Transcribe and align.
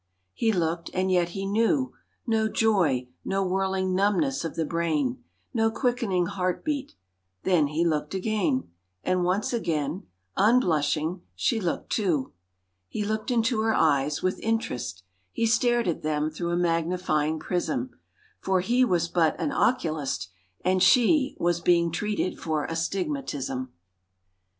He 0.33 0.51
looked 0.51 0.89
and 0.95 1.11
yet 1.11 1.29
he 1.29 1.45
knew 1.45 1.93
No 2.25 2.49
joy, 2.49 3.07
no 3.23 3.43
whirling 3.45 3.93
numbness 3.93 4.43
of 4.43 4.55
the 4.55 4.65
brain, 4.65 5.23
No 5.53 5.69
quickening 5.69 6.25
heart 6.25 6.65
beat. 6.65 6.95
Then 7.43 7.67
he 7.67 7.85
looked 7.85 8.15
again, 8.15 8.67
And 9.03 9.23
once 9.23 9.53
again, 9.53 10.07
unblushing, 10.35 11.21
she 11.35 11.61
looked 11.61 11.91
too. 11.91 12.33
He 12.87 13.05
looked 13.05 13.29
into 13.29 13.59
her 13.61 13.75
eyes—with 13.75 14.39
interest 14.39 15.03
he 15.31 15.45
Stared 15.45 15.87
at 15.87 16.01
them 16.01 16.31
through 16.31 16.49
a 16.49 16.57
magnifying 16.57 17.37
prism. 17.37 17.91
For 18.39 18.61
he 18.61 18.83
was 18.83 19.07
but 19.07 19.39
an 19.39 19.51
oculist, 19.51 20.29
and 20.65 20.81
she 20.81 21.35
Was 21.39 21.61
being 21.61 21.91
treated 21.91 22.39
for 22.39 22.65
astigmatism. 22.65 23.71